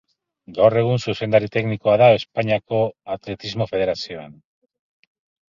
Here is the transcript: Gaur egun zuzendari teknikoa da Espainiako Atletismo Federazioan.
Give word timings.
Gaur 0.53 0.75
egun 0.79 1.03
zuzendari 1.11 1.49
teknikoa 1.55 1.99
da 2.03 2.07
Espainiako 2.21 2.81
Atletismo 3.17 3.69
Federazioan. 3.75 4.35